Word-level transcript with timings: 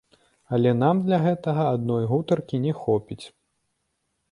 Але 0.55 0.71
нам 0.83 1.01
для 1.09 1.19
гэтага 1.25 1.67
адной 1.75 2.03
гутаркі 2.15 2.63
не 2.67 2.73
хопіць. 2.81 3.21